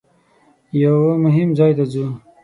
یوه 0.83 1.13
مهم 1.23 1.49
ځای 1.59 1.71
ته 1.77 1.85
ځو. 1.91 2.05